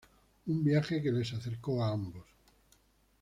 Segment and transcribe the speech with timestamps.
[0.53, 2.25] Un viaje que les acercó a ambos.